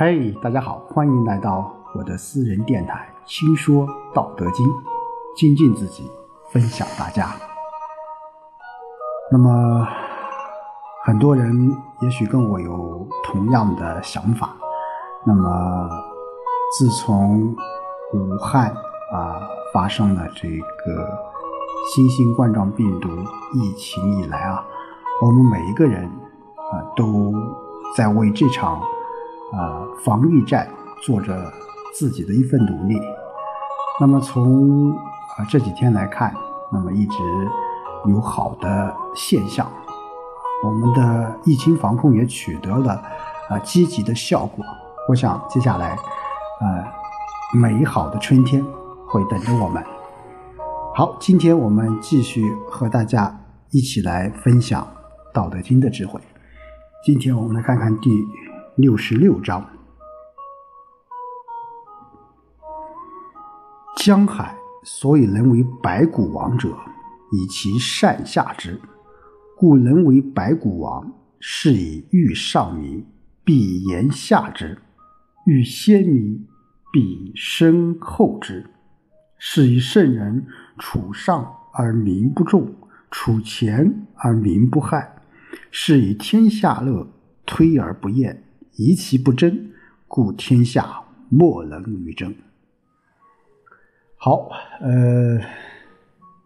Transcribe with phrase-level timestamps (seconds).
[0.00, 3.84] 嘿，大家好，欢迎来到我的私人电台《轻说
[4.14, 4.64] 道德经》，
[5.34, 6.08] 精进自己，
[6.52, 7.34] 分享大家。
[9.32, 9.88] 那么，
[11.04, 14.54] 很多人也许跟我有同样的想法。
[15.26, 15.90] 那么，
[16.78, 17.52] 自从
[18.14, 18.70] 武汉
[19.12, 19.40] 啊
[19.74, 21.08] 发生了这个
[21.92, 23.08] 新型冠状病毒
[23.52, 24.64] 疫情以来啊，
[25.20, 27.34] 我们每一个人啊都
[27.96, 28.80] 在为这场。
[29.52, 30.68] 啊，防疫战
[31.02, 31.52] 做着
[31.94, 33.00] 自己的一份努力。
[34.00, 36.34] 那么从啊这几天来看，
[36.70, 37.16] 那么一直
[38.06, 39.66] 有好的现象，
[40.62, 43.02] 我们的疫情防控也取得了
[43.48, 44.64] 啊积极的效果。
[45.08, 45.96] 我想接下来，
[46.60, 46.84] 呃，
[47.58, 48.64] 美好的春天
[49.06, 49.82] 会等着我们。
[50.94, 54.86] 好，今天我们继续和大家一起来分享
[55.34, 56.20] 《道德经》的智慧。
[57.04, 58.10] 今天我们来看看第。
[58.78, 59.68] 六十六章：
[63.96, 66.68] 江海所以能为百谷王者，
[67.32, 68.80] 以其善下之。
[69.56, 73.04] 故能为百谷王，是以欲上民，
[73.42, 74.76] 必言下之；
[75.44, 76.46] 欲先民，
[76.92, 78.64] 必身后之。
[79.38, 80.46] 是以圣人
[80.78, 82.72] 处上而民不重，
[83.10, 85.16] 处前而民不害。
[85.72, 87.08] 是以天下乐，
[87.44, 88.44] 推而不厌。
[88.76, 89.70] 疑其不争，
[90.06, 92.34] 故天下莫能与争。
[94.16, 94.48] 好，
[94.80, 95.38] 呃，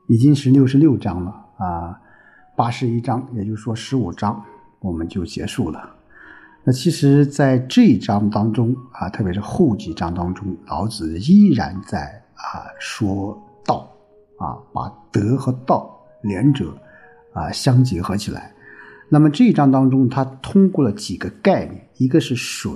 [0.08, 2.00] 已经是六十六章了啊，
[2.56, 4.42] 八十一章，也就是说十五章
[4.80, 5.96] 我们就结束了。
[6.64, 13.90] 那其实，在这一章当中啊，特别是后几章当中，老子依然在啊说道
[14.38, 16.76] 啊，把德和道两者
[17.32, 18.54] 啊相结合起来。
[19.12, 22.72] 那么这一章当中，它通过了几个概念，一个是水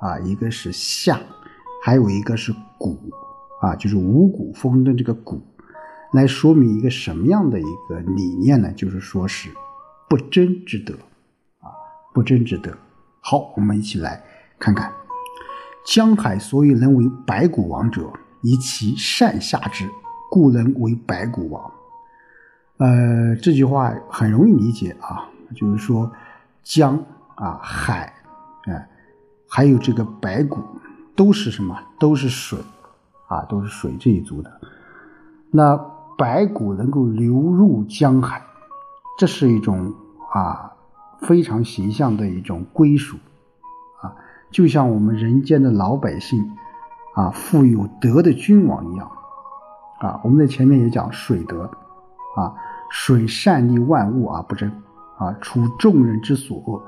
[0.00, 1.20] 啊，一个是下，
[1.80, 2.98] 还有一个是谷
[3.62, 5.40] 啊，就是五谷丰登这个谷，
[6.12, 8.72] 来说明一个什么样的一个理念呢？
[8.72, 9.48] 就是说是
[10.08, 10.92] 不争之德
[11.60, 11.70] 啊，
[12.12, 12.76] 不争之德。
[13.20, 14.20] 好，我们一起来
[14.58, 14.92] 看看，
[15.86, 19.88] 江海所以能为百谷王者，以其善下之，
[20.32, 21.62] 故能为百谷王。
[22.78, 25.30] 呃，这句话很容易理解啊。
[25.54, 26.10] 就是说，
[26.62, 26.98] 江
[27.34, 28.12] 啊、海，
[28.64, 28.88] 哎，
[29.48, 30.58] 还有这个白骨，
[31.14, 31.78] 都是什么？
[31.98, 32.58] 都是水，
[33.28, 34.60] 啊，都是水这一族的。
[35.50, 35.76] 那
[36.18, 38.42] 白骨能够流入江海，
[39.18, 39.94] 这是一种
[40.32, 40.72] 啊
[41.20, 43.16] 非常形象的一种归属，
[44.02, 44.16] 啊，
[44.50, 46.56] 就像我们人间的老百姓
[47.14, 49.10] 啊，富有德的君王一样，
[50.00, 51.70] 啊，我们在前面也讲水德，
[52.34, 52.54] 啊，
[52.90, 54.70] 水善利万物而不争。
[55.18, 56.82] 啊，处众人之所恶，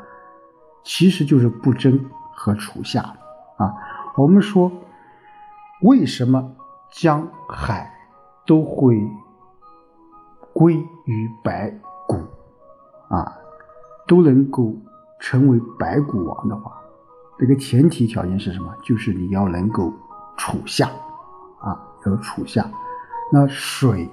[0.84, 1.98] 其实就是不争
[2.34, 3.02] 和处下
[3.56, 3.74] 啊。
[4.16, 4.70] 我们说，
[5.82, 6.52] 为什么
[6.90, 7.90] 江海
[8.46, 9.00] 都会
[10.52, 10.74] 归
[11.04, 11.70] 于白
[12.06, 12.16] 骨
[13.08, 13.36] 啊，
[14.06, 14.74] 都能够
[15.20, 16.72] 成为白骨王的话，
[17.38, 18.74] 这个前提条件是什么？
[18.82, 19.92] 就是你要能够
[20.36, 20.90] 处下
[21.60, 22.70] 啊，要处下。
[23.32, 24.08] 那水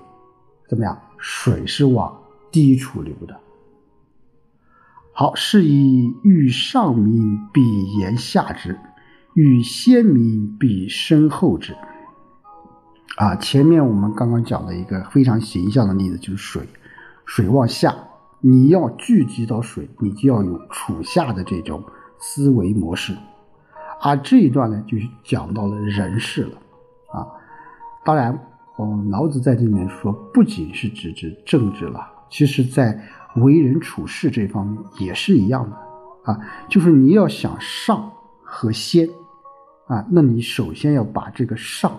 [0.70, 0.98] 怎么样？
[1.18, 2.16] 水是往
[2.52, 3.40] 低处流的。
[5.18, 7.62] 好，是以欲上民，必
[7.98, 8.74] 言下之；
[9.34, 11.74] 欲先民，必身后之。
[13.16, 16.68] 啊，前面我们刚刚讲的一个非常形象的例子就是水，
[17.26, 17.96] 水往下，
[18.42, 21.82] 你要聚集到水，你就要有处下的这种
[22.20, 23.16] 思维模式。
[24.02, 26.58] 而这一段呢，就是讲到了人事了。
[27.14, 27.26] 啊，
[28.04, 28.38] 当然，
[28.76, 33.02] 哦，老子在这里面说，不仅是指指政治了，其实在。
[33.36, 39.10] 为人处事这方面也是一样的啊，就是你要想上和先
[39.88, 41.92] 啊，那你首先要把这个上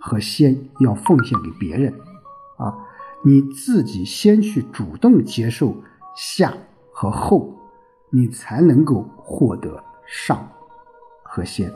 [0.00, 1.92] 和先要奉献给别人
[2.56, 2.74] 啊，
[3.22, 5.76] 你自己先去主动接受
[6.16, 6.52] 下
[6.90, 7.54] 和后，
[8.10, 10.48] 你才能够获得上
[11.22, 11.70] 和先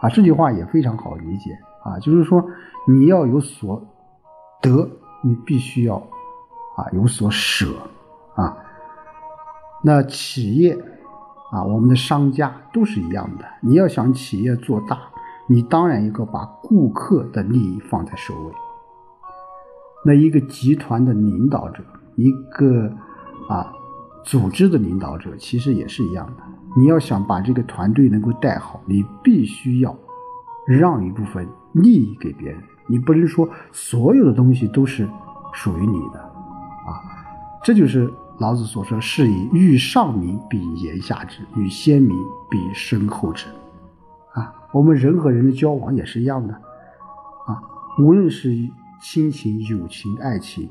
[0.00, 0.08] 啊。
[0.08, 2.44] 这句话也非常好理解啊，就是说
[2.86, 3.82] 你要有所
[4.60, 4.88] 得，
[5.24, 6.06] 你必须要。
[6.78, 7.66] 啊，有所舍，
[8.36, 8.56] 啊，
[9.82, 10.78] 那企业，
[11.50, 13.44] 啊，我们的商家都是一样的。
[13.60, 14.96] 你要想企业做大，
[15.48, 18.52] 你当然一个把顾客的利益放在首位。
[20.04, 21.82] 那一个集团的领导者，
[22.14, 22.88] 一个
[23.48, 23.72] 啊
[24.22, 26.42] 组织的领导者，其实也是一样的。
[26.76, 29.92] 你要想把这个团队能够带好，你必须要
[30.64, 32.62] 让一部分利益给别人。
[32.86, 35.08] 你不能说所有的东西都是
[35.52, 36.27] 属于你的。
[36.88, 37.24] 啊
[37.62, 42.16] 这就是老子所说：“是以欲上民，必言下之；欲先民，
[42.48, 43.46] 必身后之。”
[44.34, 47.60] 啊我们人和人的交往也是一样的，啊，
[47.98, 48.50] 无论是
[49.02, 50.70] 亲情、友情、爱情，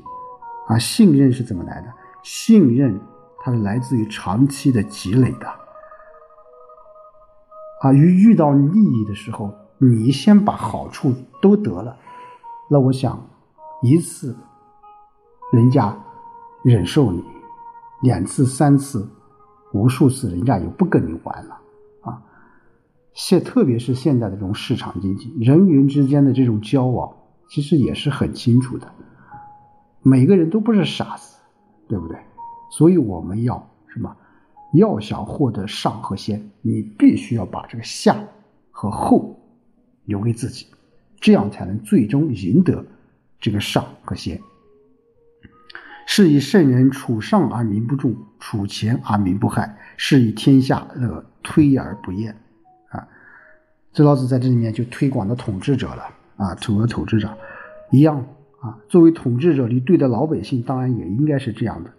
[0.66, 1.92] 啊，信任是怎么来的？
[2.22, 2.98] 信任
[3.40, 5.46] 它是来自于长期的积累的，
[7.82, 11.96] 啊，于遇到利益的时候，你先把好处都得了，
[12.70, 13.24] 那我想
[13.82, 14.36] 一次
[15.52, 15.96] 人家
[16.68, 17.24] 忍受你，
[18.02, 19.08] 两次、三次、
[19.72, 21.58] 无数次，人家就不跟你玩了
[22.02, 22.22] 啊。
[23.14, 27.10] 现特别是现在的这种市场经济，人与人之间的这种交往，
[27.48, 28.92] 其实也是很清楚的。
[30.02, 31.38] 每个人都不是傻子，
[31.88, 32.18] 对不对？
[32.70, 34.14] 所以我们要什么？
[34.74, 38.22] 要想获得上和先，你必须要把这个下
[38.70, 39.40] 和后
[40.04, 40.66] 留给自己，
[41.18, 42.84] 这样才能最终赢得
[43.40, 44.38] 这个上和先。
[46.10, 52.34] 是以圣人处上而民不重，处前而民不害，是以天下乐推而不厌。
[52.88, 53.06] 啊
[53.92, 56.04] 这老子在这里面就推广的统治者了
[56.38, 57.36] 啊，成为统治者
[57.90, 58.26] 一样
[58.60, 58.78] 啊。
[58.88, 61.90] 作为统治者，你对待老百姓当然也应该是这样的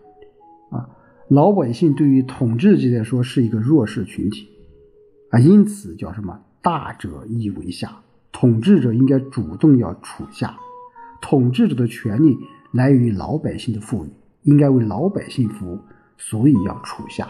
[0.75, 0.89] 啊。
[1.27, 4.49] 老百姓对于统治者来说是一个弱势群体
[5.29, 6.39] 啊，因此叫什么？
[6.63, 8.01] 大者易为下，
[8.31, 10.57] 统治者应该主动要处下。
[11.21, 12.39] 统治者的权利
[12.71, 14.09] 来源于老百姓的富裕，
[14.43, 15.79] 应该为老百姓服务，
[16.17, 17.27] 所以要处下。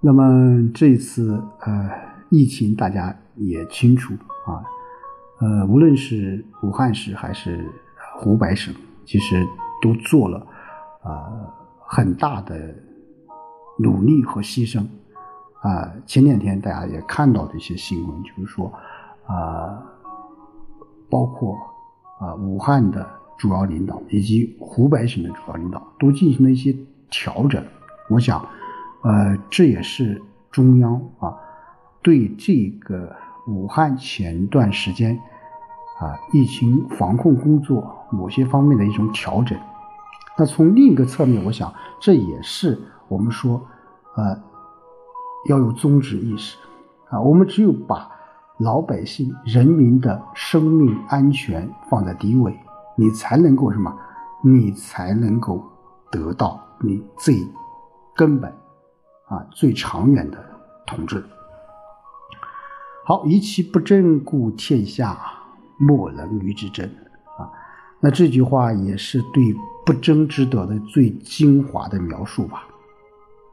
[0.00, 2.12] 那么这一次呃。
[2.34, 4.14] 疫情大家也清楚
[4.46, 4.64] 啊，
[5.38, 7.70] 呃，无论是武汉市还是
[8.16, 8.74] 湖北省，
[9.04, 9.46] 其实
[9.82, 10.38] 都做了
[11.02, 11.28] 啊
[11.78, 12.74] 很大的
[13.78, 14.80] 努力和牺牲
[15.60, 15.92] 啊。
[16.06, 18.72] 前两天大家也看到的一些新闻，就是说
[19.26, 19.78] 啊，
[21.10, 21.54] 包括
[22.18, 23.06] 啊武汉的
[23.42, 26.72] 主要领导以及湖北省的主要领导都进行了一些
[27.10, 27.60] 调整。
[28.08, 28.40] 我想，
[29.02, 30.22] 呃，这也是
[30.52, 31.34] 中央啊。
[32.02, 33.12] 对这个
[33.48, 35.18] 武汉前段时间
[35.98, 39.58] 啊疫情防控工作某些方面的一种调整，
[40.38, 43.60] 那从另一个侧面，我想这也是我们说
[44.16, 44.40] 呃
[45.48, 46.56] 要有宗旨意识
[47.10, 48.08] 啊，我们只有把
[48.58, 52.56] 老百姓人民的生命安全放在第一位，
[52.96, 53.96] 你才能够什么？
[54.44, 55.64] 你才能够
[56.10, 57.36] 得到你最
[58.14, 58.52] 根本
[59.28, 60.44] 啊最长远的
[60.84, 61.22] 统治。
[63.04, 65.16] 好，以其不争，故天下
[65.78, 66.84] 莫能与之争
[67.38, 67.50] 啊。
[68.00, 69.54] 那这句话也是对
[69.86, 72.66] 不争之德的最精华的描述吧。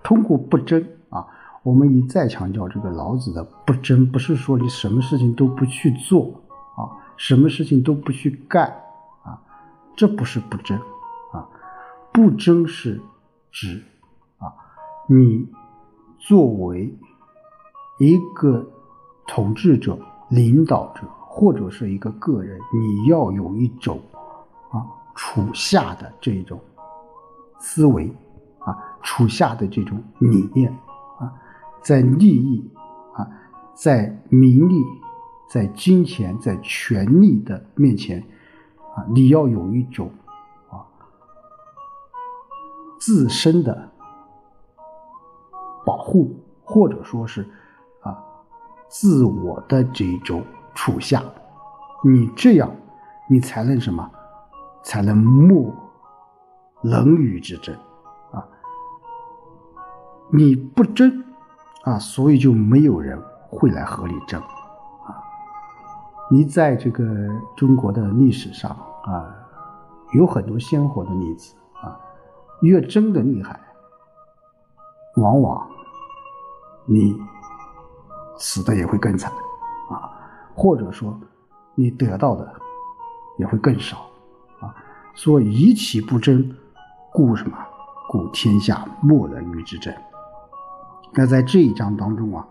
[0.04, 1.28] 通过不争啊，
[1.62, 6.42] 我们一再强调这个老子的不争，不是说你什么事情都不去做
[6.76, 8.76] 啊，什么事情都不去干，
[10.00, 10.80] 这不是不争
[11.34, 11.44] 啊。
[12.14, 13.02] 不争是
[13.52, 13.84] 指
[14.38, 14.48] 啊，
[15.10, 15.46] 你
[16.18, 16.98] 作为
[18.00, 18.66] 一个。
[19.32, 19.96] 统治者、
[20.30, 24.02] 领导者，或者是一个个人，你要有一种
[24.72, 24.82] 啊
[25.14, 26.60] 处下的这种
[27.60, 28.12] 思维
[28.58, 30.72] 啊，处下的这种理念
[31.20, 31.32] 啊，
[31.84, 32.68] 在利益
[33.14, 33.30] 啊，
[33.76, 34.84] 在名利、
[35.48, 38.26] 在金钱、在权力的面前
[39.10, 40.12] 你要有一种
[40.70, 40.86] 啊
[43.00, 43.90] 自身的
[45.86, 47.48] 保护，或者说是
[48.02, 48.18] 啊。
[48.88, 51.24] 自我的这种处下，
[52.04, 52.72] 你这样，
[53.30, 54.10] 你才能什么？
[54.82, 55.72] 才能莫
[56.82, 57.76] 冷雨之争
[58.32, 58.48] 啊！
[60.32, 61.24] 你不争
[61.84, 64.42] 啊，所以就没有人会来和你争！
[66.30, 67.06] 你在这个
[67.58, 68.72] 中国的历史上
[69.04, 69.36] 啊，
[70.14, 72.00] 有很多鲜活的例子啊，
[72.62, 73.60] 越争的厉害，
[75.18, 75.68] 往往
[76.86, 77.20] 你。
[78.42, 79.30] 死的也会更惨，
[79.90, 80.08] 啊，
[80.56, 81.14] 或者说
[81.76, 82.50] 你得到的
[83.38, 83.98] 也会更少，
[84.62, 84.74] 啊，
[85.14, 86.50] 说以其不争，
[87.12, 87.58] 故什么？
[88.08, 89.94] 故天下莫能与之争。
[91.12, 92.48] 那在这一章当中啊，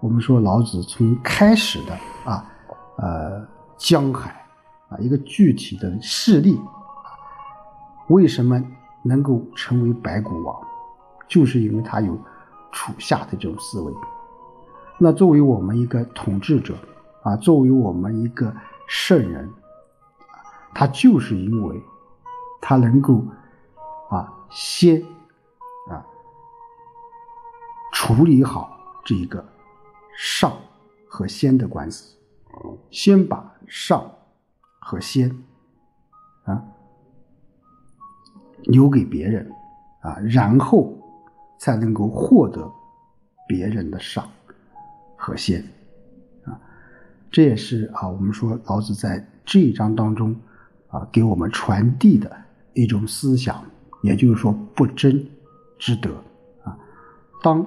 [0.00, 1.92] 我们说老子从开始的
[2.24, 2.42] 啊，
[2.96, 4.46] 呃，江海
[4.88, 6.58] 啊，一个具体的事例，
[8.08, 8.62] 为什么
[9.02, 10.66] 能够成为白骨王，
[11.28, 12.18] 就是因为他有
[12.72, 13.92] 处下的这种思维。
[14.98, 16.74] 那作为我们一个统治者，
[17.22, 18.54] 啊，作为我们一个
[18.88, 19.52] 圣人，
[20.74, 21.82] 他就是因为，
[22.62, 23.22] 他能够，
[24.08, 25.02] 啊，先，
[25.90, 26.00] 啊，
[27.92, 29.46] 处理好这一个
[30.16, 30.50] 上
[31.06, 32.15] 和先的关系，
[32.90, 34.10] 先把上
[34.78, 35.30] 和先，
[36.44, 36.64] 啊，
[38.64, 39.50] 留给别人，
[40.00, 40.96] 啊，然后
[41.58, 42.70] 才能够获得
[43.48, 44.28] 别人的上。
[45.18, 45.64] 和先
[46.44, 46.60] 啊，
[47.30, 50.36] 这也是啊，我们说老子在这一章当中
[50.88, 52.30] 啊，给我们传递的
[52.74, 53.64] 一种思想，
[54.02, 55.26] 也就是说不争
[55.78, 56.10] 之德
[56.64, 56.78] 啊。
[57.42, 57.66] 当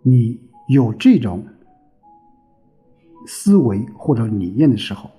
[0.00, 1.44] 你有这种
[3.26, 5.10] 思维或者理念的时候，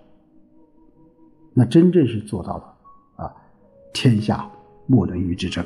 [1.53, 2.73] 那真正是做到了
[3.17, 3.33] 啊，
[3.93, 4.49] 天下
[4.85, 5.65] 莫能与之争。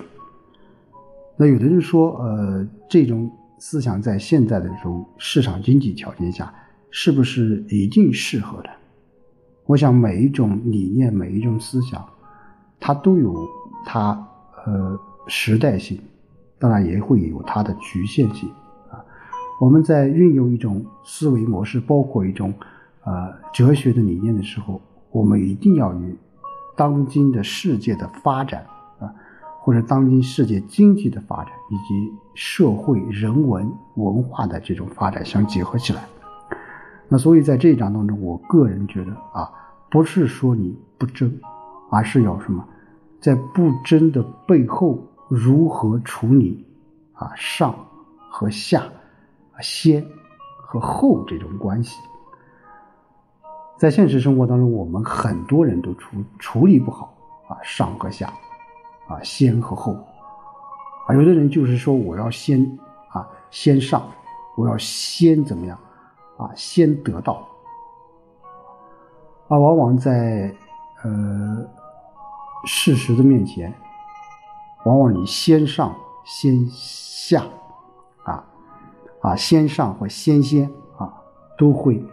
[1.38, 6.54] 那有的人说，呃，这种思想在现在的这种市场经济条件下，
[6.90, 8.70] 是不是一定适合的？
[9.66, 12.04] 我想，每一种理念，每一种思想，
[12.80, 13.48] 它都有
[13.86, 14.28] 它
[14.66, 16.00] 呃时代性，
[16.60, 18.50] 当然也会有它的局限性。
[19.62, 22.51] 我们在运用一种思维模式，包括一种
[23.03, 26.18] 呃哲学的理念的时候，我们一定要与
[26.75, 28.65] 当今的世界的发展
[29.00, 29.13] 啊，
[29.60, 36.03] 或者当今世界经济的发展以及社会人文文化的这种发展相结合起来。
[37.08, 39.48] 那所以在这一章当中，我个人觉得啊，
[39.91, 41.32] 不是说你不争，
[41.91, 42.68] 而是要什么，
[43.20, 46.65] 在不争的背后如何处理
[47.13, 47.75] 啊上
[48.27, 48.86] 和下，
[49.62, 50.06] 先
[50.58, 51.98] 和后这种关系。
[53.77, 57.13] 在现实生活当中，我们很多人都处处理不好
[57.48, 58.32] 啊上和下，
[59.08, 59.94] 啊先和后，
[61.08, 62.62] 啊有的人就是说我要先
[63.10, 64.03] 啊先上，
[64.56, 65.77] 我要先怎么样？
[66.38, 67.48] 啊，先得到，
[69.48, 70.51] 啊，往往在
[71.03, 71.65] 呃
[72.65, 73.72] 事实的面前，
[74.86, 77.44] 往往你先上先下，
[79.22, 81.13] 啊，先上或先先啊，
[81.58, 82.04] 都会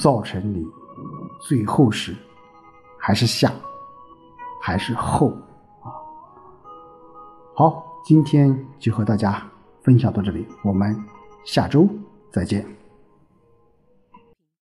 [0.00, 0.66] 造成你
[1.40, 2.16] 最后是
[2.98, 3.52] 还是下
[4.62, 5.28] 还是后
[5.82, 5.92] 啊。
[7.54, 9.42] 好，今天就和大家
[9.82, 10.96] 分享到这里，我们
[11.44, 11.88] 下周
[12.30, 12.77] 再见。